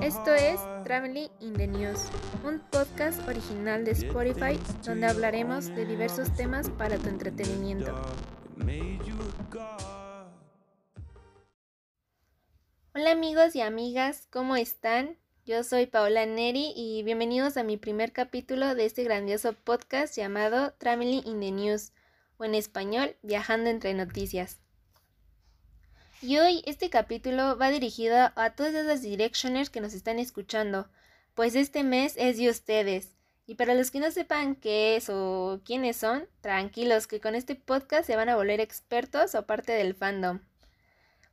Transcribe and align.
Esto 0.00 0.32
es 0.32 0.58
Traveling 0.84 1.28
in 1.40 1.52
the 1.52 1.66
News, 1.66 2.06
un 2.44 2.60
podcast 2.70 3.28
original 3.28 3.84
de 3.84 3.90
Spotify 3.90 4.58
donde 4.86 5.06
hablaremos 5.06 5.66
de 5.74 5.84
diversos 5.84 6.32
temas 6.34 6.70
para 6.70 6.96
tu 6.96 7.10
entretenimiento. 7.10 7.94
Hola 12.94 13.10
amigos 13.10 13.54
y 13.54 13.60
amigas, 13.60 14.28
¿cómo 14.30 14.56
están? 14.56 15.18
Yo 15.44 15.62
soy 15.62 15.84
Paola 15.84 16.24
Neri 16.24 16.72
y 16.74 17.02
bienvenidos 17.02 17.58
a 17.58 17.64
mi 17.64 17.76
primer 17.76 18.12
capítulo 18.12 18.74
de 18.74 18.86
este 18.86 19.04
grandioso 19.04 19.52
podcast 19.52 20.16
llamado 20.16 20.72
Traveling 20.78 21.26
in 21.26 21.40
the 21.40 21.52
News, 21.52 21.92
o 22.38 22.46
en 22.46 22.54
español, 22.54 23.14
Viajando 23.22 23.68
entre 23.68 23.92
Noticias. 23.92 24.58
Y 26.20 26.38
hoy 26.38 26.62
este 26.66 26.90
capítulo 26.90 27.56
va 27.56 27.70
dirigido 27.70 28.32
a 28.34 28.50
todas 28.50 28.74
esas 28.74 29.02
directioners 29.02 29.70
que 29.70 29.80
nos 29.80 29.94
están 29.94 30.18
escuchando, 30.18 30.88
pues 31.34 31.54
este 31.54 31.84
mes 31.84 32.14
es 32.16 32.38
de 32.38 32.50
ustedes. 32.50 33.14
Y 33.46 33.54
para 33.54 33.76
los 33.76 33.92
que 33.92 34.00
no 34.00 34.10
sepan 34.10 34.56
qué 34.56 34.96
es 34.96 35.10
o 35.10 35.60
quiénes 35.64 35.96
son, 35.96 36.26
tranquilos 36.40 37.06
que 37.06 37.20
con 37.20 37.36
este 37.36 37.54
podcast 37.54 38.04
se 38.04 38.16
van 38.16 38.28
a 38.28 38.34
volver 38.34 38.60
expertos 38.60 39.36
o 39.36 39.46
parte 39.46 39.70
del 39.70 39.94
fandom. 39.94 40.40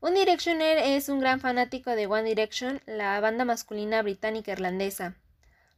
Un 0.01 0.13
Directioner 0.13 0.77
es 0.77 1.09
un 1.09 1.19
gran 1.19 1.39
fanático 1.39 1.89
de 1.89 2.05
One 2.05 2.29
Direction, 2.29 2.79
la 2.85 3.19
banda 3.19 3.43
masculina 3.43 4.03
británica 4.03 4.51
irlandesa. 4.51 5.15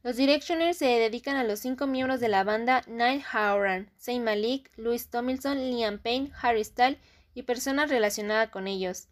Los 0.02 0.16
Directioners 0.16 0.76
se 0.76 0.84
dedican 0.84 1.36
a 1.36 1.44
los 1.44 1.60
cinco 1.60 1.86
miembros 1.86 2.20
de 2.20 2.28
la 2.28 2.44
banda 2.44 2.82
Niall 2.86 3.24
Horan, 3.32 3.90
Zayn 3.98 4.22
Malik, 4.22 4.70
Louis 4.76 5.08
Tomlinson, 5.08 5.70
Liam 5.70 5.98
Payne, 5.98 6.30
Harry 6.42 6.62
Styles 6.62 6.98
y 7.34 7.42
personas 7.42 7.90
relacionadas 7.90 8.50
con 8.50 8.66
ellos. 8.66 9.08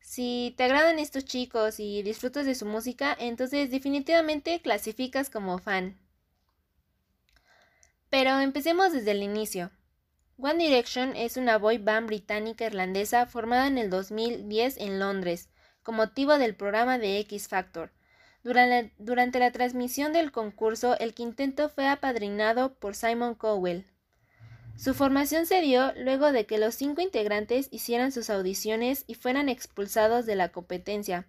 Si 0.00 0.54
te 0.56 0.64
agradan 0.64 0.98
estos 0.98 1.24
chicos 1.24 1.78
y 1.78 2.02
disfrutas 2.02 2.46
de 2.46 2.54
su 2.54 2.66
música, 2.66 3.16
entonces 3.18 3.70
definitivamente 3.70 4.60
clasificas 4.62 5.30
como 5.30 5.58
fan. 5.58 5.98
Pero 8.08 8.40
empecemos 8.40 8.92
desde 8.92 9.12
el 9.12 9.22
inicio. 9.22 9.70
One 10.36 10.64
Direction 10.64 11.14
es 11.16 11.36
una 11.36 11.58
boy 11.58 11.78
band 11.78 12.06
británica 12.06 12.64
irlandesa 12.64 13.26
formada 13.26 13.66
en 13.66 13.78
el 13.78 13.90
2010 13.90 14.78
en 14.78 14.98
Londres, 14.98 15.50
con 15.82 15.96
motivo 15.96 16.38
del 16.38 16.56
programa 16.56 16.98
de 16.98 17.18
X 17.20 17.48
Factor. 17.48 17.92
Durante 18.42 18.94
durante 18.98 19.38
la 19.38 19.52
transmisión 19.52 20.14
del 20.14 20.32
concurso, 20.32 20.98
el 20.98 21.12
quinteto 21.12 21.68
fue 21.68 21.86
apadrinado 21.86 22.74
por 22.74 22.94
Simon 22.94 23.34
Cowell, 23.34 23.84
su 24.80 24.94
formación 24.94 25.44
se 25.44 25.60
dio 25.60 25.92
luego 25.94 26.32
de 26.32 26.46
que 26.46 26.56
los 26.56 26.74
cinco 26.74 27.02
integrantes 27.02 27.68
hicieran 27.70 28.12
sus 28.12 28.30
audiciones 28.30 29.04
y 29.06 29.14
fueran 29.14 29.50
expulsados 29.50 30.24
de 30.24 30.36
la 30.36 30.52
competencia. 30.52 31.28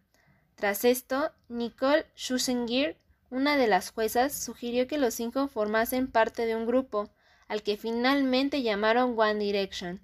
Tras 0.55 0.85
esto, 0.85 1.33
Nicole 1.49 2.05
Schusinger, 2.15 2.95
una 3.29 3.57
de 3.57 3.67
las 3.67 3.91
juezas, 3.91 4.31
sugirió 4.31 4.87
que 4.87 4.97
los 4.97 5.15
cinco 5.15 5.49
formasen 5.49 6.09
parte 6.09 6.45
de 6.45 6.55
un 6.55 6.65
grupo, 6.65 7.09
al 7.49 7.61
que 7.61 7.75
finalmente 7.75 8.61
llamaron 8.61 9.19
One 9.19 9.43
Direction. 9.43 9.99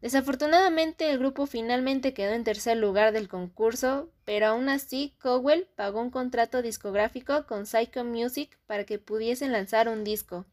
Desafortunadamente 0.00 1.10
el 1.10 1.18
grupo 1.18 1.46
finalmente 1.46 2.14
quedó 2.14 2.34
en 2.34 2.44
tercer 2.44 2.76
lugar 2.76 3.12
del 3.12 3.26
concurso, 3.26 4.12
pero 4.24 4.46
aún 4.46 4.68
así 4.68 5.16
Cowell 5.20 5.66
pagó 5.74 6.00
un 6.00 6.10
contrato 6.10 6.62
discográfico 6.62 7.46
con 7.48 7.66
Psycho 7.66 8.04
Music 8.04 8.56
para 8.68 8.84
que 8.84 9.00
pudiesen 9.00 9.50
lanzar 9.50 9.88
un 9.88 10.04
disco. 10.04 10.46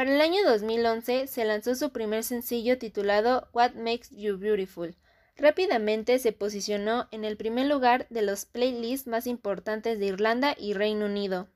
Para 0.00 0.14
el 0.14 0.20
año 0.22 0.42
2011 0.46 1.26
se 1.26 1.44
lanzó 1.44 1.74
su 1.74 1.90
primer 1.90 2.24
sencillo 2.24 2.78
titulado 2.78 3.50
What 3.52 3.74
Makes 3.74 4.08
You 4.12 4.38
Beautiful. 4.38 4.96
Rápidamente 5.36 6.18
se 6.18 6.32
posicionó 6.32 7.06
en 7.10 7.22
el 7.22 7.36
primer 7.36 7.66
lugar 7.66 8.06
de 8.08 8.22
los 8.22 8.46
playlists 8.46 9.06
más 9.06 9.26
importantes 9.26 9.98
de 9.98 10.06
Irlanda 10.06 10.56
y 10.58 10.72
Reino 10.72 11.04
Unido. 11.04 11.48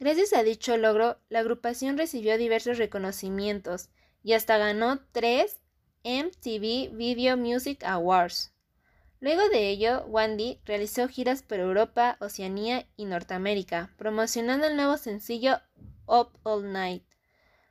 Gracias 0.00 0.32
a 0.32 0.42
dicho 0.42 0.76
logro, 0.76 1.20
la 1.28 1.38
agrupación 1.38 1.96
recibió 1.96 2.36
diversos 2.38 2.76
reconocimientos 2.76 3.88
y 4.24 4.32
hasta 4.32 4.58
ganó 4.58 4.98
tres 5.12 5.60
MTV 6.02 6.96
Video 6.96 7.36
Music 7.36 7.84
Awards. 7.84 8.52
Luego 9.20 9.48
de 9.50 9.68
ello, 9.68 10.04
Wandy 10.08 10.58
realizó 10.64 11.06
giras 11.06 11.44
por 11.44 11.60
Europa, 11.60 12.16
Oceanía 12.18 12.88
y 12.96 13.04
Norteamérica, 13.04 13.94
promocionando 13.96 14.66
el 14.66 14.74
nuevo 14.74 14.96
sencillo 14.96 15.60
Up 16.08 16.30
All 16.42 16.72
Night. 16.72 17.13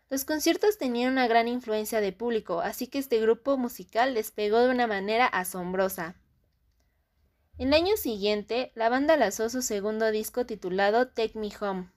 Los 0.09 0.25
conciertos 0.25 0.77
tenían 0.77 1.11
una 1.11 1.27
gran 1.27 1.47
influencia 1.47 2.01
de 2.01 2.11
público, 2.11 2.61
así 2.61 2.87
que 2.87 2.99
este 2.99 3.19
grupo 3.19 3.57
musical 3.57 4.13
despegó 4.13 4.59
de 4.59 4.69
una 4.69 4.87
manera 4.87 5.25
asombrosa. 5.25 6.15
El 7.57 7.73
año 7.73 7.97
siguiente, 7.97 8.71
la 8.75 8.89
banda 8.89 9.15
lanzó 9.15 9.49
su 9.49 9.61
segundo 9.61 10.11
disco 10.11 10.45
titulado 10.45 11.09
Take 11.09 11.37
Me 11.37 11.49
Home. 11.61 11.89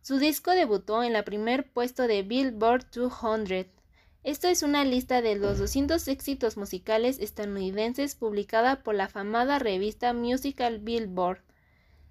Su 0.00 0.18
disco 0.18 0.52
debutó 0.52 1.02
en 1.02 1.16
el 1.16 1.24
primer 1.24 1.70
puesto 1.70 2.06
de 2.06 2.22
Billboard 2.22 2.90
200. 2.92 3.66
Esto 4.22 4.48
es 4.48 4.62
una 4.62 4.84
lista 4.84 5.22
de 5.22 5.36
los 5.36 5.58
200 5.58 6.08
éxitos 6.08 6.56
musicales 6.56 7.18
estadounidenses 7.20 8.16
publicada 8.16 8.82
por 8.82 8.94
la 8.94 9.04
afamada 9.04 9.58
revista 9.58 10.12
Musical 10.12 10.78
Billboard. 10.78 11.45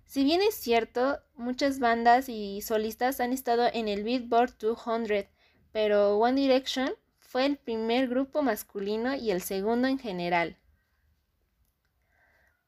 Si 0.06 0.24
bien 0.24 0.42
es 0.42 0.56
cierto, 0.56 1.20
muchas 1.36 1.80
bandas 1.80 2.30
y 2.30 2.62
solistas 2.62 3.20
han 3.20 3.34
estado 3.34 3.68
en 3.74 3.88
el 3.88 4.04
Billboard 4.04 4.58
200, 4.58 5.26
pero 5.72 6.18
One 6.18 6.40
Direction 6.40 6.94
fue 7.20 7.46
el 7.46 7.58
primer 7.58 8.08
grupo 8.08 8.42
masculino 8.42 9.16
y 9.16 9.32
el 9.32 9.42
segundo 9.42 9.88
en 9.88 10.00
general. 10.00 10.58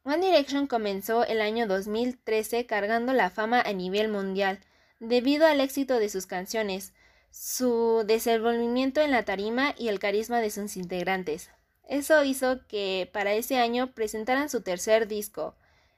One 0.03 0.25
Direction 0.25 0.67
comenzó 0.67 1.25
el 1.25 1.41
año 1.41 1.67
2013 1.67 2.65
cargando 2.65 3.13
la 3.13 3.29
fama 3.29 3.61
a 3.61 3.73
nivel 3.73 4.09
mundial, 4.09 4.59
debido 4.99 5.45
al 5.45 5.61
éxito 5.61 5.99
de 5.99 6.09
sus 6.09 6.25
canciones, 6.25 6.93
su 7.29 8.03
desenvolvimiento 8.05 9.01
en 9.01 9.11
la 9.11 9.23
tarima 9.23 9.75
y 9.77 9.89
el 9.89 9.99
carisma 9.99 10.41
de 10.41 10.49
sus 10.49 10.75
integrantes. 10.75 11.51
Eso 11.87 12.23
hizo 12.23 12.65
que 12.67 13.09
para 13.13 13.33
ese 13.33 13.57
año 13.57 13.93
presentaran 13.93 14.49
su 14.49 14.61
tercer 14.61 15.07
disco, 15.07 15.55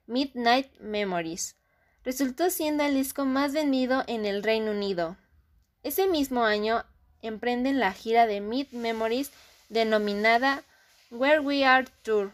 Midnight 0.09 0.75
Memories. 0.79 1.55
Resultó 2.03 2.49
siendo 2.49 2.83
el 2.83 2.95
disco 2.95 3.25
más 3.25 3.53
vendido 3.53 4.03
en 4.07 4.25
el 4.25 4.41
Reino 4.41 4.71
Unido. 4.71 5.17
Ese 5.83 6.07
mismo 6.07 6.45
año 6.45 6.83
emprenden 7.21 7.79
la 7.79 7.93
gira 7.93 8.25
de 8.25 8.41
Mid 8.41 8.71
Memories 8.71 9.31
denominada 9.69 10.63
Where 11.11 11.41
We 11.41 11.63
Are 11.63 11.87
Tour. 12.01 12.31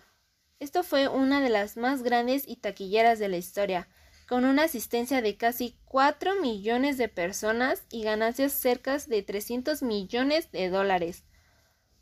Esto 0.62 0.84
fue 0.84 1.10
una 1.10 1.42
de 1.42 1.50
las 1.50 1.76
más 1.76 2.02
grandes 2.02 2.48
y 2.48 2.56
taquilleras 2.56 3.20
de 3.20 3.28
la 3.28 3.36
historia, 3.36 3.90
con 4.30 4.46
una 4.46 4.64
asistencia 4.64 5.22
de 5.22 5.36
casi 5.36 5.78
4 5.84 6.40
millones 6.40 6.98
de 6.98 7.10
personas 7.10 7.84
y 7.92 8.04
ganancias 8.04 8.54
cerca 8.54 8.98
de 9.00 9.22
300 9.22 9.84
millones 9.84 10.50
de 10.54 10.70
dólares. 10.70 11.26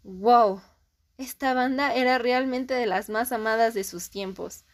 ¡Wow! 0.04 0.62
Esta 1.18 1.56
banda 1.56 1.96
era 1.96 2.20
realmente 2.20 2.76
de 2.76 2.86
las 2.86 3.10
más 3.10 3.32
amadas 3.32 3.74
de 3.74 3.84
sus 3.84 4.12
tiempos. 4.12 4.66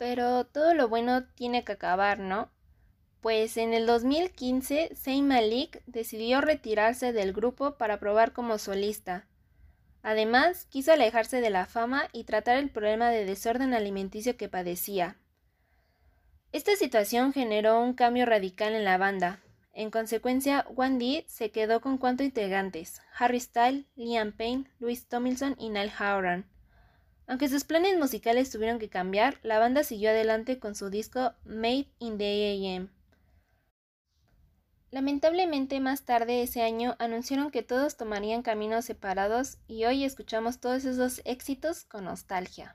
Pero 0.00 0.46
todo 0.46 0.74
lo 0.74 0.88
bueno 0.88 1.24
tiene 1.36 1.62
que 1.62 1.72
acabar, 1.72 2.18
¿no? 2.18 2.50
pues 3.20 3.56
en 3.56 3.74
el 3.74 3.86
2015 3.86 4.92
Zayn 4.96 5.28
Malik 5.28 5.82
decidió 5.86 6.40
retirarse 6.40 7.12
del 7.12 7.32
grupo 7.32 7.76
para 7.76 8.00
probar 8.00 8.32
como 8.32 8.58
solista. 8.58 9.26
Además, 10.02 10.66
quiso 10.70 10.92
alejarse 10.92 11.42
de 11.42 11.50
la 11.50 11.66
fama 11.66 12.08
y 12.12 12.24
tratar 12.24 12.56
el 12.56 12.70
problema 12.70 13.10
de 13.10 13.26
desorden 13.26 13.74
alimenticio 13.74 14.36
que 14.38 14.48
padecía. 14.48 15.16
Esta 16.52 16.74
situación 16.76 17.32
generó 17.34 17.80
un 17.82 17.92
cambio 17.92 18.24
radical 18.24 18.74
en 18.74 18.84
la 18.84 18.96
banda. 18.96 19.40
En 19.74 19.90
consecuencia, 19.90 20.66
Wandy 20.70 21.26
se 21.28 21.50
quedó 21.50 21.82
con 21.82 21.98
cuatro 21.98 22.24
integrantes: 22.24 23.02
Harry 23.18 23.40
Styles, 23.40 23.84
Liam 23.94 24.32
Payne, 24.32 24.64
Louis 24.78 25.06
Tomlinson 25.06 25.54
y 25.58 25.68
Niall 25.68 25.92
Horan. 26.00 26.49
Aunque 27.30 27.48
sus 27.48 27.62
planes 27.62 27.96
musicales 27.96 28.50
tuvieron 28.50 28.80
que 28.80 28.88
cambiar, 28.88 29.38
la 29.44 29.60
banda 29.60 29.84
siguió 29.84 30.10
adelante 30.10 30.58
con 30.58 30.74
su 30.74 30.90
disco 30.90 31.32
Made 31.44 31.86
in 32.00 32.18
the 32.18 32.76
AM. 32.76 32.88
Lamentablemente 34.90 35.78
más 35.78 36.02
tarde 36.02 36.42
ese 36.42 36.62
año 36.62 36.96
anunciaron 36.98 37.52
que 37.52 37.62
todos 37.62 37.96
tomarían 37.96 38.42
caminos 38.42 38.86
separados 38.86 39.58
y 39.68 39.84
hoy 39.84 40.02
escuchamos 40.02 40.58
todos 40.58 40.84
esos 40.84 41.22
éxitos 41.24 41.84
con 41.84 42.06
nostalgia. 42.06 42.74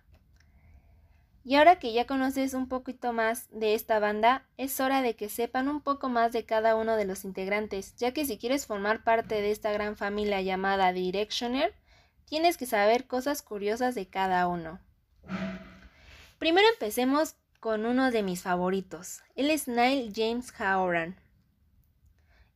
Y 1.44 1.56
ahora 1.56 1.78
que 1.78 1.92
ya 1.92 2.08
conoces 2.08 2.54
un 2.54 2.70
poquito 2.70 3.12
más 3.12 3.50
de 3.52 3.74
esta 3.74 4.00
banda, 4.00 4.46
es 4.56 4.80
hora 4.80 5.02
de 5.02 5.18
que 5.18 5.28
sepan 5.28 5.68
un 5.68 5.82
poco 5.82 6.08
más 6.08 6.32
de 6.32 6.46
cada 6.46 6.78
uno 6.78 6.96
de 6.96 7.04
los 7.04 7.26
integrantes, 7.26 7.98
ya 7.98 8.14
que 8.14 8.24
si 8.24 8.38
quieres 8.38 8.66
formar 8.66 9.04
parte 9.04 9.36
de 9.42 9.52
esta 9.52 9.74
gran 9.74 9.98
familia 9.98 10.42
llamada 10.42 10.94
Directioner, 10.94 11.74
tienes 12.26 12.58
que 12.58 12.66
saber 12.66 13.08
cosas 13.08 13.42
curiosas 13.42 13.96
de 13.96 14.08
cada 14.08 14.48
uno. 14.48 14.80
Primero 16.40 16.68
empecemos 16.74 17.36
con 17.60 17.86
uno 17.86 18.12
de 18.12 18.22
mis 18.22 18.42
favoritos. 18.42 19.22
Él 19.36 19.50
es 19.50 19.68
Niall 19.68 20.12
James 20.16 20.54
Horan. 20.60 21.16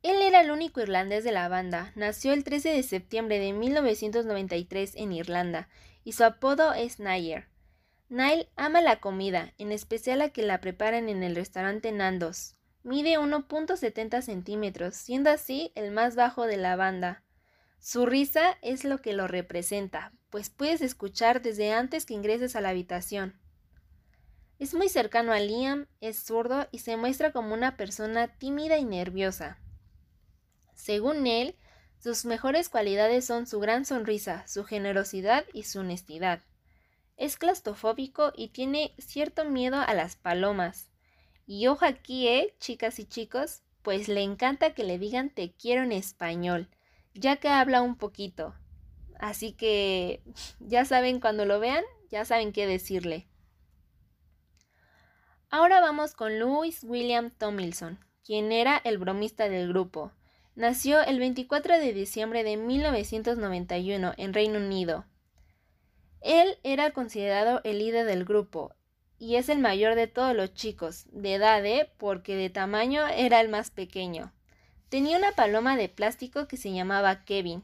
Él 0.02 0.22
era 0.22 0.40
el 0.40 0.50
único 0.50 0.80
irlandés 0.80 1.24
de 1.24 1.32
la 1.32 1.48
banda. 1.48 1.92
Nació 1.94 2.32
el 2.32 2.44
13 2.44 2.70
de 2.70 2.82
septiembre 2.82 3.38
de 3.38 3.52
1993 3.52 4.94
en 4.96 5.12
Irlanda 5.12 5.68
y 6.04 6.12
su 6.12 6.24
apodo 6.24 6.72
es 6.72 7.00
Nayer. 7.00 7.48
Nile 8.08 8.48
ama 8.56 8.80
la 8.80 9.00
comida, 9.00 9.52
en 9.58 9.72
especial 9.72 10.18
la 10.18 10.30
que 10.30 10.42
la 10.42 10.60
preparan 10.60 11.08
en 11.08 11.22
el 11.22 11.36
restaurante 11.36 11.92
Nandos. 11.92 12.56
Mide 12.82 13.18
1.70 13.18 14.22
centímetros, 14.22 14.96
siendo 14.96 15.30
así 15.30 15.70
el 15.74 15.90
más 15.90 16.16
bajo 16.16 16.46
de 16.46 16.56
la 16.56 16.76
banda. 16.76 17.22
Su 17.80 18.04
risa 18.04 18.58
es 18.60 18.84
lo 18.84 18.98
que 18.98 19.14
lo 19.14 19.26
representa, 19.26 20.12
pues 20.28 20.50
puedes 20.50 20.82
escuchar 20.82 21.40
desde 21.40 21.72
antes 21.72 22.04
que 22.04 22.12
ingreses 22.12 22.54
a 22.54 22.60
la 22.60 22.68
habitación. 22.68 23.40
Es 24.58 24.74
muy 24.74 24.90
cercano 24.90 25.32
a 25.32 25.40
Liam, 25.40 25.86
es 26.02 26.22
zurdo 26.22 26.68
y 26.72 26.80
se 26.80 26.98
muestra 26.98 27.32
como 27.32 27.54
una 27.54 27.78
persona 27.78 28.28
tímida 28.28 28.76
y 28.76 28.84
nerviosa. 28.84 29.58
Según 30.74 31.26
él, 31.26 31.56
sus 31.98 32.26
mejores 32.26 32.68
cualidades 32.68 33.24
son 33.24 33.46
su 33.46 33.58
gran 33.60 33.86
sonrisa, 33.86 34.46
su 34.46 34.64
generosidad 34.64 35.46
y 35.54 35.62
su 35.62 35.80
honestidad. 35.80 36.42
Es 37.16 37.38
claustrofóbico 37.38 38.34
y 38.36 38.48
tiene 38.48 38.92
cierto 38.98 39.46
miedo 39.46 39.78
a 39.80 39.94
las 39.94 40.16
palomas. 40.16 40.90
Y 41.46 41.66
ojo 41.66 41.86
aquí, 41.86 42.28
¿eh, 42.28 42.54
chicas 42.60 42.98
y 42.98 43.06
chicos? 43.06 43.62
Pues 43.80 44.08
le 44.08 44.20
encanta 44.20 44.74
que 44.74 44.84
le 44.84 44.98
digan 44.98 45.30
te 45.30 45.52
quiero 45.52 45.82
en 45.82 45.92
español, 45.92 46.68
ya 47.14 47.36
que 47.36 47.48
habla 47.48 47.82
un 47.82 47.96
poquito. 47.96 48.54
Así 49.18 49.52
que 49.52 50.22
ya 50.60 50.84
saben 50.84 51.20
cuando 51.20 51.44
lo 51.44 51.60
vean, 51.60 51.84
ya 52.10 52.24
saben 52.24 52.52
qué 52.52 52.66
decirle. 52.66 53.26
Ahora 55.50 55.80
vamos 55.80 56.14
con 56.14 56.38
Louis 56.38 56.84
William 56.84 57.30
Tomlinson, 57.30 57.98
quien 58.24 58.52
era 58.52 58.80
el 58.84 58.98
bromista 58.98 59.48
del 59.48 59.68
grupo. 59.68 60.12
Nació 60.54 61.02
el 61.02 61.18
24 61.18 61.78
de 61.78 61.92
diciembre 61.92 62.44
de 62.44 62.56
1991 62.56 64.12
en 64.16 64.32
Reino 64.32 64.58
Unido. 64.58 65.06
Él 66.20 66.58
era 66.62 66.92
considerado 66.92 67.60
el 67.64 67.78
líder 67.78 68.06
del 68.06 68.24
grupo 68.24 68.74
y 69.18 69.36
es 69.36 69.48
el 69.48 69.58
mayor 69.58 69.94
de 69.94 70.06
todos 70.06 70.34
los 70.34 70.54
chicos, 70.54 71.06
de 71.12 71.34
edad, 71.34 71.64
¿eh? 71.64 71.90
porque 71.98 72.36
de 72.36 72.50
tamaño 72.50 73.06
era 73.06 73.40
el 73.40 73.48
más 73.48 73.70
pequeño. 73.70 74.32
Tenía 74.90 75.16
una 75.16 75.32
paloma 75.32 75.76
de 75.76 75.88
plástico 75.88 76.48
que 76.48 76.56
se 76.56 76.72
llamaba 76.72 77.24
Kevin. 77.24 77.62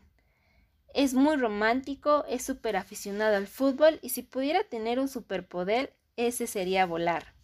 Es 0.95 1.13
muy 1.13 1.37
romántico, 1.37 2.25
es 2.29 2.43
súper 2.43 2.77
aficionado 2.77 3.37
al 3.37 3.49
fútbol 3.49 3.99
y 4.01 4.11
si 4.11 4.23
pudiera 4.23 4.63
tener 4.63 4.99
un 5.01 5.09
superpoder, 5.09 5.93
ese 6.17 6.47
sería 6.47 6.87
volar. 6.87 7.35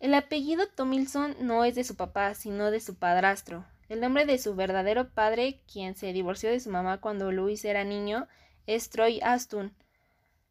El 0.00 0.14
apellido 0.14 0.66
Tomilson 0.66 1.36
no 1.40 1.64
es 1.64 1.74
de 1.74 1.84
su 1.84 1.94
papá, 1.94 2.34
sino 2.34 2.70
de 2.70 2.80
su 2.80 2.94
padrastro. 2.94 3.66
El 3.90 4.00
nombre 4.00 4.24
de 4.24 4.38
su 4.38 4.54
verdadero 4.54 5.10
padre, 5.10 5.60
quien 5.70 5.94
se 5.94 6.14
divorció 6.14 6.48
de 6.48 6.60
su 6.60 6.70
mamá 6.70 7.02
cuando 7.02 7.30
Louis 7.32 7.62
era 7.66 7.84
niño, 7.84 8.28
es 8.66 8.88
Troy 8.88 9.20
Aston. 9.22 9.74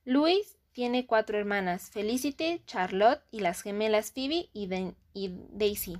Louis 0.05 0.57
tiene 0.71 1.07
cuatro 1.07 1.39
hermanas, 1.39 1.89
Felicity, 1.89 2.61
Charlotte 2.67 3.21
y 3.31 3.39
las 3.39 3.63
gemelas 3.63 4.11
Phoebe 4.11 4.49
y, 4.53 4.69
Daisy. 5.51 5.97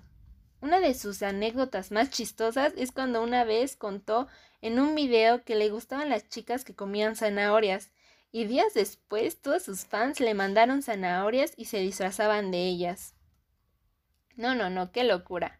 Una 0.61 0.79
de 0.79 0.94
sus 0.94 1.23
anécdotas 1.23 1.91
más 1.91 2.09
chistosas 2.09 2.73
es 2.75 2.91
cuando 2.91 3.23
una 3.23 3.45
vez 3.45 3.75
contó 3.75 4.27
en 4.61 4.79
un 4.79 4.94
video 4.94 5.44
que 5.44 5.56
le 5.56 5.69
gustaban 5.69 6.09
las 6.09 6.27
chicas 6.27 6.65
que 6.65 6.75
comían 6.75 7.15
zanahorias, 7.15 7.91
y 8.31 8.45
días 8.45 8.73
después 8.73 9.41
todos 9.41 9.63
sus 9.63 9.85
fans 9.85 10.19
le 10.19 10.33
mandaron 10.33 10.83
zanahorias 10.83 11.53
y 11.56 11.65
se 11.65 11.79
disfrazaban 11.79 12.51
de 12.51 12.67
ellas. 12.67 13.15
No, 14.35 14.53
no, 14.53 14.69
no, 14.69 14.91
qué 14.91 15.03
locura. 15.03 15.59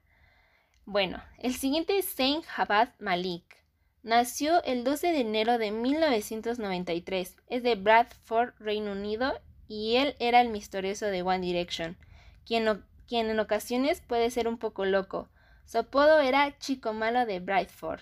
Bueno, 0.86 1.24
el 1.38 1.56
siguiente 1.56 1.98
es 1.98 2.06
Saint 2.06 2.46
Jabad 2.46 2.90
Malik. 3.00 3.58
Nació 4.04 4.64
el 4.64 4.84
12 4.84 5.12
de 5.12 5.20
enero 5.20 5.58
de 5.58 5.72
1993. 5.72 7.36
Es 7.48 7.64
de 7.64 7.76
Bradford, 7.76 8.54
Reino 8.60 8.94
Unido, 8.94 9.40
y 9.68 9.98
él 9.98 10.16
era 10.20 10.42
el 10.42 10.50
misterioso 10.50 11.06
de 11.08 11.22
One 11.22 11.42
Direction, 11.42 11.98
quien, 12.46 12.84
quien 13.10 13.32
en 13.32 13.40
ocasiones 13.40 14.02
puede 14.02 14.30
ser 14.30 14.48
un 14.48 14.60
poco 14.60 14.86
loco. 14.86 15.30
Su 15.66 15.80
apodo 15.80 16.20
era 16.20 16.60
Chico 16.60 16.94
Malo 16.94 17.26
de 17.26 17.40
Bradford. 17.40 18.02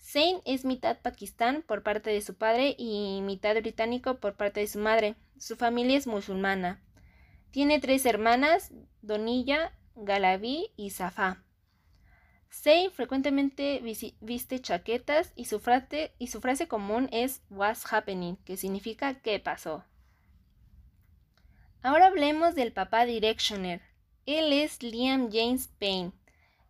Zayn 0.00 0.40
es 0.44 0.64
mitad 0.64 0.98
pakistán 1.00 1.62
por 1.62 1.84
parte 1.84 2.10
de 2.10 2.20
su 2.20 2.34
padre 2.34 2.74
y 2.76 3.20
mitad 3.22 3.54
británico 3.54 4.16
por 4.16 4.34
parte 4.34 4.58
de 4.58 4.66
su 4.66 4.80
madre. 4.80 5.14
Su 5.38 5.54
familia 5.54 5.96
es 5.96 6.08
musulmana. 6.08 6.82
Tiene 7.52 7.78
tres 7.78 8.04
hermanas, 8.06 8.72
Donilla, 9.02 9.72
Galaví 9.94 10.72
y 10.76 10.90
Safa. 10.90 11.44
Say 12.50 12.90
frecuentemente 12.90 13.80
viste 14.20 14.60
chaquetas 14.60 15.32
y 15.36 15.44
su 15.44 15.60
frase 15.60 16.68
común 16.68 17.08
es 17.12 17.40
What's 17.50 17.84
happening, 17.92 18.34
que 18.44 18.56
significa 18.56 19.14
¿qué 19.20 19.38
pasó? 19.38 19.84
Ahora 21.82 22.06
hablemos 22.06 22.56
del 22.56 22.72
papá 22.72 23.04
Directioner. 23.04 23.93
Él 24.26 24.54
es 24.54 24.82
Liam 24.82 25.30
James 25.30 25.68
Payne. 25.78 26.12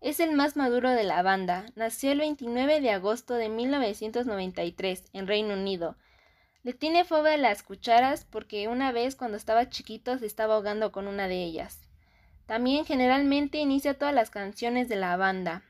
Es 0.01 0.19
el 0.19 0.33
más 0.33 0.57
maduro 0.57 0.91
de 0.91 1.05
la 1.05 1.23
banda. 1.23 1.67
Nació 1.77 2.11
el 2.11 2.19
29 2.19 2.81
de 2.81 2.91
agosto 2.91 3.35
de 3.35 3.49
1993 3.49 5.05
en 5.13 5.29
Reino 5.29 5.55
Unido. 5.55 5.97
Le 6.65 6.73
tiene 6.73 7.05
fobia 7.05 7.35
a 7.35 7.37
las 7.37 7.63
cucharas 7.63 8.25
porque 8.25 8.67
una 8.67 8.91
vez 8.91 9.15
cuando 9.15 9.37
estaba 9.37 9.69
chiquito 9.69 10.19
se 10.19 10.27
estaba 10.27 10.57
ahogando 10.57 10.91
con 10.91 11.07
una 11.07 11.29
de 11.29 11.45
ellas. 11.45 11.81
También 12.47 12.85
generalmente 12.87 13.59
inicia 13.59 13.97
todas 13.97 14.15
las 14.15 14.31
canciones 14.31 14.89
de 14.89 14.97
la 14.97 15.17
banda. 15.17 15.63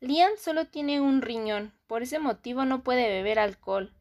Liam 0.00 0.32
solo 0.36 0.66
tiene 0.66 1.00
un 1.00 1.22
riñón, 1.22 1.72
por 1.86 2.02
ese 2.02 2.18
motivo 2.18 2.64
no 2.64 2.82
puede 2.82 3.08
beber 3.08 3.38
alcohol. 3.38 3.94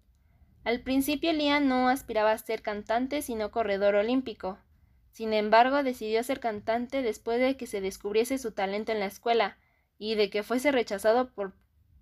Al 0.63 0.81
principio 0.81 1.33
Liam 1.33 1.67
no 1.67 1.87
aspiraba 1.87 2.31
a 2.31 2.37
ser 2.39 2.63
cantante 2.63 3.21
sino 3.21 3.51
corredor 3.51 3.93
olímpico. 3.93 4.57
Sin 5.11 5.33
embargo, 5.33 5.83
decidió 5.83 6.23
ser 6.23 6.39
cantante 6.39 7.01
después 7.01 7.39
de 7.39 7.57
que 7.57 7.67
se 7.67 7.81
descubriese 7.81 8.37
su 8.37 8.51
talento 8.51 8.91
en 8.91 8.99
la 8.99 9.07
escuela 9.07 9.57
y 9.97 10.15
de 10.15 10.29
que 10.29 10.43
fuese 10.43 10.71
rechazado 10.71 11.29
por, 11.29 11.53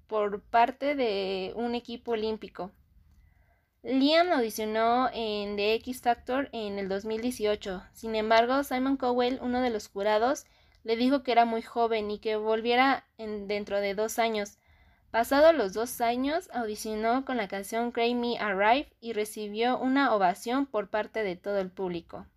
por 0.07 0.41
parte 0.41 0.95
de 0.95 1.53
un 1.55 1.75
equipo 1.75 2.11
olímpico. 2.11 2.71
Liam 3.81 4.31
audicionó 4.31 5.09
en 5.13 5.55
The 5.55 5.75
X 5.75 6.01
Factor 6.01 6.49
en 6.51 6.79
el 6.79 6.89
2018. 6.89 7.81
Sin 7.93 8.15
embargo, 8.15 8.63
Simon 8.63 8.97
Cowell, 8.97 9.39
uno 9.41 9.61
de 9.61 9.69
los 9.69 9.87
jurados, 9.87 10.45
le 10.83 10.95
dijo 10.95 11.23
que 11.23 11.31
era 11.31 11.45
muy 11.45 11.61
joven 11.61 12.11
y 12.11 12.19
que 12.19 12.35
volviera 12.35 13.07
en, 13.17 13.47
dentro 13.47 13.79
de 13.79 13.95
dos 13.95 14.19
años. 14.19 14.57
Pasados 15.11 15.55
los 15.55 15.73
dos 15.73 16.01
años, 16.01 16.49
audicionó 16.53 17.25
con 17.25 17.37
la 17.37 17.47
canción 17.47 17.91
Cray 17.91 18.15
Me 18.15 18.37
Arrive 18.37 18.91
y 18.99 19.13
recibió 19.13 19.79
una 19.79 20.13
ovación 20.13 20.65
por 20.65 20.89
parte 20.89 21.23
de 21.23 21.35
todo 21.35 21.57
el 21.59 21.71
público. 21.71 22.27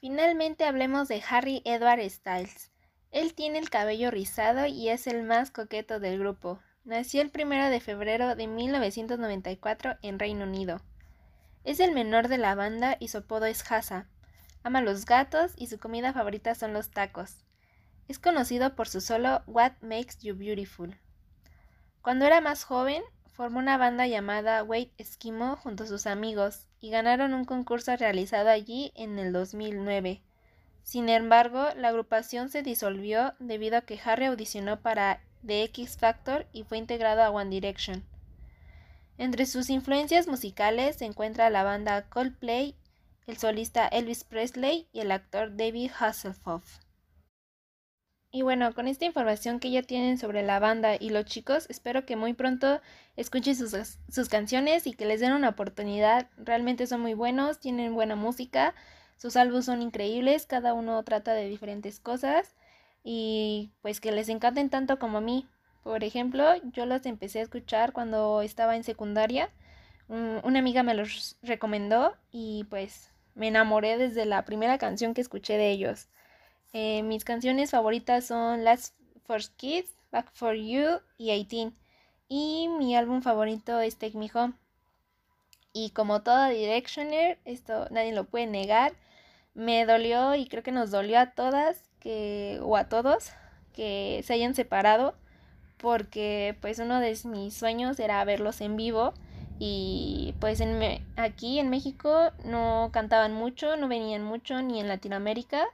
Finalmente 0.00 0.64
hablemos 0.64 1.08
de 1.08 1.20
Harry 1.28 1.60
Edward 1.64 2.08
Styles. 2.08 2.70
Él 3.10 3.34
tiene 3.34 3.58
el 3.58 3.68
cabello 3.68 4.12
rizado 4.12 4.66
y 4.66 4.90
es 4.90 5.08
el 5.08 5.24
más 5.24 5.50
coqueto 5.50 5.98
del 5.98 6.20
grupo. 6.20 6.60
Nació 6.84 7.20
el 7.20 7.32
1 7.34 7.68
de 7.68 7.80
febrero 7.80 8.36
de 8.36 8.46
1994 8.46 9.96
en 10.02 10.20
Reino 10.20 10.44
Unido. 10.44 10.80
Es 11.64 11.80
el 11.80 11.90
menor 11.90 12.28
de 12.28 12.38
la 12.38 12.54
banda 12.54 12.96
y 13.00 13.08
su 13.08 13.18
apodo 13.18 13.46
es 13.46 13.68
Hasa. 13.70 14.06
Ama 14.62 14.82
los 14.82 15.04
gatos 15.04 15.52
y 15.56 15.66
su 15.66 15.80
comida 15.80 16.12
favorita 16.12 16.54
son 16.54 16.72
los 16.72 16.90
tacos. 16.92 17.44
Es 18.06 18.20
conocido 18.20 18.76
por 18.76 18.88
su 18.88 19.00
solo 19.00 19.42
What 19.46 19.72
Makes 19.80 20.18
You 20.20 20.36
Beautiful. 20.36 20.96
Cuando 22.02 22.24
era 22.24 22.40
más 22.40 22.62
joven, 22.62 23.02
formó 23.38 23.60
una 23.60 23.78
banda 23.78 24.08
llamada 24.08 24.64
Wait 24.64 24.90
Eskimo 24.98 25.54
junto 25.54 25.84
a 25.84 25.86
sus 25.86 26.08
amigos 26.08 26.66
y 26.80 26.90
ganaron 26.90 27.34
un 27.34 27.44
concurso 27.44 27.96
realizado 27.96 28.48
allí 28.48 28.90
en 28.96 29.16
el 29.20 29.32
2009. 29.32 30.24
Sin 30.82 31.08
embargo, 31.08 31.68
la 31.76 31.90
agrupación 31.90 32.48
se 32.48 32.64
disolvió 32.64 33.34
debido 33.38 33.76
a 33.76 33.82
que 33.82 34.00
Harry 34.04 34.24
audicionó 34.24 34.80
para 34.80 35.20
The 35.46 35.62
X 35.62 35.98
Factor 35.98 36.46
y 36.52 36.64
fue 36.64 36.78
integrado 36.78 37.22
a 37.22 37.30
One 37.30 37.50
Direction. 37.50 38.02
Entre 39.18 39.46
sus 39.46 39.70
influencias 39.70 40.26
musicales 40.26 40.96
se 40.96 41.04
encuentra 41.04 41.48
la 41.48 41.62
banda 41.62 42.08
Coldplay 42.08 42.74
el 43.28 43.36
solista 43.36 43.86
Elvis 43.86 44.24
Presley 44.24 44.88
y 44.92 44.98
el 44.98 45.12
actor 45.12 45.56
David 45.56 45.92
Hasselhoff. 45.96 46.80
Y 48.30 48.42
bueno, 48.42 48.74
con 48.74 48.88
esta 48.88 49.06
información 49.06 49.58
que 49.58 49.70
ya 49.70 49.82
tienen 49.82 50.18
sobre 50.18 50.42
la 50.42 50.58
banda 50.58 50.96
y 51.00 51.08
los 51.08 51.24
chicos, 51.24 51.66
espero 51.70 52.04
que 52.04 52.14
muy 52.14 52.34
pronto 52.34 52.80
escuchen 53.16 53.56
sus, 53.56 53.74
sus, 54.10 54.28
canciones 54.28 54.86
y 54.86 54.92
que 54.92 55.06
les 55.06 55.20
den 55.20 55.32
una 55.32 55.48
oportunidad. 55.48 56.28
Realmente 56.36 56.86
son 56.86 57.00
muy 57.00 57.14
buenos, 57.14 57.58
tienen 57.58 57.94
buena 57.94 58.16
música, 58.16 58.74
sus 59.16 59.36
álbumes 59.36 59.64
son 59.64 59.80
increíbles, 59.80 60.44
cada 60.44 60.74
uno 60.74 61.02
trata 61.04 61.32
de 61.32 61.48
diferentes 61.48 62.00
cosas 62.00 62.54
y 63.02 63.72
pues 63.80 64.00
que 64.00 64.12
les 64.12 64.28
encanten 64.28 64.68
tanto 64.68 64.98
como 64.98 65.18
a 65.18 65.22
mí. 65.22 65.48
Por 65.82 66.04
ejemplo, 66.04 66.44
yo 66.72 66.84
los 66.84 67.06
empecé 67.06 67.38
a 67.38 67.42
escuchar 67.42 67.92
cuando 67.92 68.42
estaba 68.42 68.76
en 68.76 68.84
secundaria. 68.84 69.50
Una 70.08 70.58
amiga 70.58 70.82
me 70.82 70.94
los 70.94 71.36
recomendó 71.42 72.14
y 72.30 72.64
pues 72.68 73.10
me 73.34 73.48
enamoré 73.48 73.96
desde 73.96 74.26
la 74.26 74.44
primera 74.44 74.76
canción 74.76 75.14
que 75.14 75.22
escuché 75.22 75.56
de 75.56 75.70
ellos. 75.70 76.08
Eh, 76.72 77.02
mis 77.02 77.24
canciones 77.24 77.70
favoritas 77.70 78.26
son 78.26 78.64
Last 78.64 78.94
First 79.26 79.54
Kids, 79.56 79.94
Back 80.10 80.30
for 80.32 80.54
You 80.54 81.00
y 81.16 81.26
18. 81.26 81.72
Y 82.28 82.68
mi 82.78 82.94
álbum 82.96 83.22
favorito 83.22 83.80
es 83.80 83.96
Take 83.96 84.18
Me 84.18 84.30
Home. 84.34 84.54
Y 85.72 85.90
como 85.90 86.22
toda 86.22 86.48
Directioner, 86.48 87.38
esto 87.44 87.86
nadie 87.90 88.12
lo 88.12 88.24
puede 88.24 88.46
negar, 88.46 88.92
me 89.54 89.84
dolió 89.86 90.34
y 90.34 90.46
creo 90.46 90.62
que 90.62 90.72
nos 90.72 90.90
dolió 90.90 91.18
a 91.18 91.32
todas 91.32 91.82
que, 92.00 92.58
o 92.62 92.76
a 92.76 92.88
todos 92.88 93.32
que 93.72 94.22
se 94.24 94.32
hayan 94.32 94.54
separado 94.54 95.14
porque 95.78 96.56
pues 96.60 96.78
uno 96.78 97.00
de 97.00 97.16
mis 97.24 97.54
sueños 97.54 97.98
era 98.00 98.24
verlos 98.24 98.60
en 98.60 98.76
vivo 98.76 99.14
y 99.58 100.34
pues 100.40 100.60
en 100.60 101.04
aquí 101.16 101.58
en 101.58 101.70
México 101.70 102.30
no 102.44 102.90
cantaban 102.92 103.32
mucho, 103.32 103.76
no 103.76 103.88
venían 103.88 104.22
mucho 104.22 104.62
ni 104.62 104.80
en 104.80 104.88
Latinoamérica, 104.88 105.66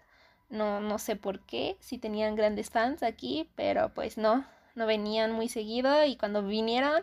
no, 0.48 0.80
no 0.80 0.98
sé 0.98 1.16
por 1.16 1.40
qué, 1.40 1.76
si 1.80 1.98
tenían 1.98 2.36
grandes 2.36 2.70
fans 2.70 3.02
aquí, 3.02 3.48
pero 3.56 3.90
pues 3.94 4.18
no, 4.18 4.44
no 4.74 4.86
venían 4.86 5.32
muy 5.32 5.48
seguido 5.48 6.04
y 6.04 6.16
cuando 6.16 6.42
vinieron 6.42 7.02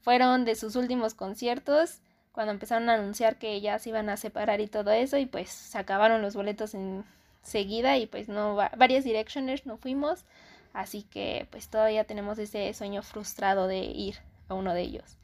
fueron 0.00 0.44
de 0.44 0.54
sus 0.54 0.76
últimos 0.76 1.14
conciertos, 1.14 2.00
cuando 2.32 2.52
empezaron 2.52 2.88
a 2.88 2.94
anunciar 2.94 3.36
que 3.36 3.60
ya 3.60 3.78
se 3.78 3.90
iban 3.90 4.08
a 4.08 4.16
separar 4.16 4.60
y 4.60 4.66
todo 4.66 4.90
eso 4.90 5.18
y 5.18 5.26
pues 5.26 5.50
se 5.50 5.78
acabaron 5.78 6.22
los 6.22 6.34
boletos 6.34 6.74
en 6.74 7.04
seguida 7.42 7.98
y 7.98 8.06
pues 8.06 8.28
no, 8.28 8.56
varias 8.56 9.04
Directioners 9.04 9.66
no 9.66 9.76
fuimos, 9.76 10.24
así 10.72 11.02
que 11.02 11.46
pues 11.50 11.68
todavía 11.68 12.04
tenemos 12.04 12.38
ese 12.38 12.72
sueño 12.74 13.02
frustrado 13.02 13.66
de 13.66 13.80
ir 13.80 14.16
a 14.48 14.54
uno 14.54 14.74
de 14.74 14.82
ellos. 14.82 15.18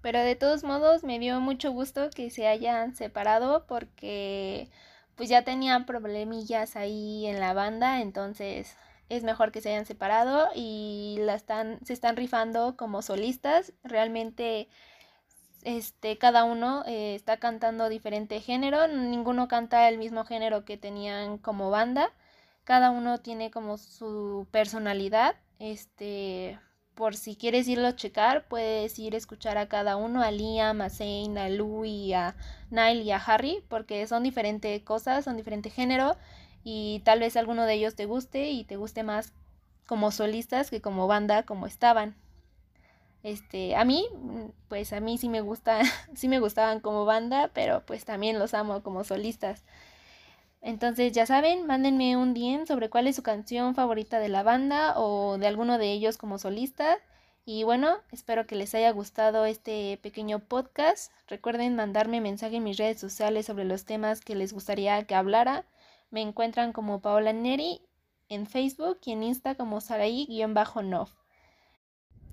Pero 0.00 0.18
de 0.20 0.34
todos 0.34 0.64
modos 0.64 1.04
me 1.04 1.18
dio 1.18 1.40
mucho 1.40 1.70
gusto 1.70 2.10
que 2.10 2.30
se 2.30 2.48
hayan 2.48 2.96
separado 2.96 3.66
porque 3.66 4.68
pues 5.16 5.28
ya 5.28 5.42
tenían 5.44 5.86
problemillas 5.86 6.76
ahí 6.76 7.26
en 7.26 7.40
la 7.40 7.52
banda, 7.54 8.00
entonces 8.00 8.76
es 9.08 9.24
mejor 9.24 9.52
que 9.52 9.60
se 9.60 9.70
hayan 9.70 9.86
separado 9.86 10.48
y 10.54 11.16
la 11.20 11.34
están, 11.34 11.78
se 11.84 11.92
están 11.92 12.16
rifando 12.16 12.76
como 12.76 13.02
solistas. 13.02 13.74
Realmente 13.84 14.68
este, 15.64 16.18
cada 16.18 16.44
uno 16.44 16.82
eh, 16.86 17.14
está 17.14 17.36
cantando 17.36 17.88
diferente 17.88 18.40
género, 18.40 18.88
ninguno 18.88 19.48
canta 19.48 19.88
el 19.88 19.98
mismo 19.98 20.24
género 20.24 20.64
que 20.64 20.76
tenían 20.76 21.38
como 21.38 21.70
banda, 21.70 22.10
cada 22.64 22.90
uno 22.90 23.18
tiene 23.18 23.50
como 23.50 23.78
su 23.78 24.46
personalidad, 24.50 25.36
este, 25.58 26.58
por 26.94 27.16
si 27.16 27.36
quieres 27.36 27.66
irlo 27.68 27.88
a 27.88 27.96
checar, 27.96 28.46
puedes 28.48 28.98
ir 28.98 29.14
a 29.14 29.18
escuchar 29.18 29.58
a 29.58 29.68
cada 29.68 29.96
uno, 29.96 30.22
a 30.22 30.30
Liam, 30.30 30.80
a 30.80 30.90
Zane, 30.90 31.40
a 31.40 31.48
Louie, 31.48 32.14
a 32.14 32.36
Nile 32.70 33.02
y 33.02 33.10
a 33.10 33.16
Harry, 33.16 33.64
porque 33.68 34.06
son 34.06 34.22
diferentes 34.22 34.82
cosas, 34.82 35.24
son 35.24 35.36
diferente 35.36 35.70
género 35.70 36.16
y 36.64 37.00
tal 37.04 37.20
vez 37.20 37.36
alguno 37.36 37.64
de 37.64 37.74
ellos 37.74 37.94
te 37.94 38.06
guste 38.06 38.50
y 38.50 38.64
te 38.64 38.76
guste 38.76 39.02
más 39.02 39.32
como 39.86 40.10
solistas 40.10 40.70
que 40.70 40.80
como 40.80 41.06
banda 41.06 41.44
como 41.44 41.66
estaban. 41.66 42.14
Este, 43.22 43.76
a 43.76 43.84
mí, 43.84 44.06
pues 44.68 44.92
a 44.92 45.00
mí 45.00 45.16
sí 45.16 45.28
me 45.28 45.40
gusta, 45.40 45.80
sí 46.14 46.28
me 46.28 46.40
gustaban 46.40 46.80
como 46.80 47.04
banda, 47.04 47.50
pero 47.54 47.84
pues 47.86 48.04
también 48.04 48.38
los 48.38 48.54
amo 48.54 48.82
como 48.82 49.04
solistas. 49.04 49.64
Entonces, 50.62 51.12
ya 51.12 51.26
saben, 51.26 51.66
mándenme 51.66 52.16
un 52.16 52.34
DM 52.34 52.66
sobre 52.66 52.88
cuál 52.88 53.08
es 53.08 53.16
su 53.16 53.24
canción 53.24 53.74
favorita 53.74 54.20
de 54.20 54.28
la 54.28 54.44
banda 54.44 54.94
o 54.96 55.36
de 55.36 55.48
alguno 55.48 55.76
de 55.76 55.90
ellos 55.90 56.16
como 56.16 56.38
solista. 56.38 56.98
Y 57.44 57.64
bueno, 57.64 57.96
espero 58.12 58.46
que 58.46 58.54
les 58.54 58.72
haya 58.76 58.92
gustado 58.92 59.44
este 59.44 59.98
pequeño 60.00 60.38
podcast. 60.38 61.12
Recuerden 61.26 61.74
mandarme 61.74 62.20
mensaje 62.20 62.56
en 62.56 62.62
mis 62.62 62.76
redes 62.76 63.00
sociales 63.00 63.46
sobre 63.46 63.64
los 63.64 63.84
temas 63.84 64.20
que 64.20 64.36
les 64.36 64.52
gustaría 64.52 65.02
que 65.04 65.16
hablara. 65.16 65.66
Me 66.10 66.20
encuentran 66.20 66.72
como 66.72 67.00
Paola 67.00 67.32
Neri 67.32 67.82
en 68.28 68.46
Facebook 68.46 69.00
y 69.04 69.12
en 69.12 69.24
Insta 69.24 69.56
como 69.56 69.80
Saraí-Nov. 69.80 71.08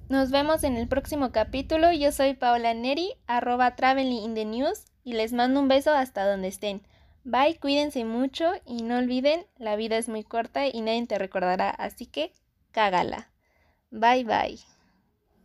Nos 0.07 0.29
vemos 0.29 0.63
en 0.63 0.77
el 0.77 0.87
próximo 0.87 1.31
capítulo. 1.31 1.91
Yo 1.91 2.11
soy 2.11 2.35
Paola 2.35 2.75
Neri, 2.75 3.15
arroba 3.25 3.75
Traveling 3.75 4.23
in 4.23 4.35
the 4.35 4.45
News 4.45 4.85
y 5.03 5.13
les 5.13 5.33
mando 5.33 5.59
un 5.59 5.67
beso 5.67 5.91
hasta 5.91 6.29
donde 6.29 6.49
estén. 6.49 6.83
Bye, 7.23 7.57
cuídense 7.61 8.03
mucho 8.03 8.51
y 8.65 8.83
no 8.83 8.97
olviden, 8.97 9.45
la 9.57 9.77
vida 9.77 9.97
es 9.97 10.09
muy 10.09 10.25
corta 10.25 10.67
y 10.67 10.81
nadie 10.81 11.07
te 11.07 11.17
recordará, 11.17 11.69
así 11.69 12.05
que 12.05 12.33
cágala. 12.71 13.29
Bye 13.91 14.25
bye. 14.25 14.59